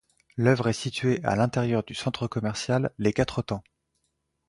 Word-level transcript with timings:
L'œuvre 0.35 0.67
est 0.69 0.73
située 0.73 1.23
à 1.23 1.35
l'intérieur 1.35 1.83
du 1.83 1.93
centre 1.93 2.25
commercial 2.27 2.91
Les 2.97 3.13
Quatre 3.13 3.43
Temps. 3.43 3.63